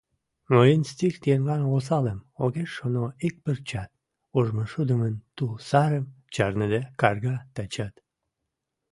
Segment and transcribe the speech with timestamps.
[0.53, 3.89] Мыйын стих еҥлан осалым Огеш шоно ик пырчат.
[4.37, 7.93] Ужмышудымын тул сарым Чарныде карга тачат.